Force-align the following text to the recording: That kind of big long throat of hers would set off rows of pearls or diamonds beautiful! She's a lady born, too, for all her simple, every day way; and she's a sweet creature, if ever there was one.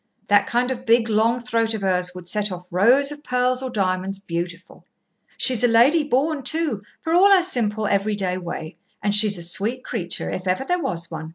That 0.29 0.47
kind 0.47 0.71
of 0.71 0.83
big 0.83 1.09
long 1.09 1.39
throat 1.39 1.75
of 1.75 1.81
hers 1.81 2.09
would 2.15 2.27
set 2.27 2.51
off 2.51 2.65
rows 2.71 3.11
of 3.11 3.23
pearls 3.23 3.61
or 3.61 3.69
diamonds 3.69 4.17
beautiful! 4.17 4.83
She's 5.37 5.63
a 5.63 5.67
lady 5.67 6.03
born, 6.03 6.41
too, 6.41 6.81
for 7.01 7.13
all 7.13 7.29
her 7.29 7.43
simple, 7.43 7.85
every 7.85 8.15
day 8.15 8.39
way; 8.39 8.73
and 9.03 9.13
she's 9.13 9.37
a 9.37 9.43
sweet 9.43 9.83
creature, 9.83 10.31
if 10.31 10.47
ever 10.47 10.63
there 10.65 10.81
was 10.81 11.11
one. 11.11 11.29